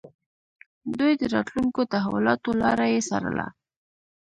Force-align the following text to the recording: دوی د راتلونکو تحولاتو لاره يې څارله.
دوی 0.97 1.13
د 1.21 1.23
راتلونکو 1.35 1.81
تحولاتو 1.93 2.49
لاره 2.61 2.85
يې 2.93 3.01
څارله. 3.09 3.47